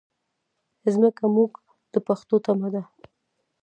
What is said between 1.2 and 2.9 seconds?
زموږ د پښو تمه ده.